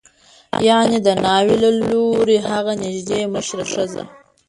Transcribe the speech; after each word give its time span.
یعنې 0.67 0.97
د 1.05 1.07
ناوې 1.23 1.55
له 1.63 1.69
لوري 1.89 2.37
هغه 2.49 2.73
نژدې 2.83 3.19
مشره 3.33 3.63
ښځه 3.73 4.03